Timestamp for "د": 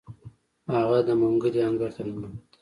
1.07-1.09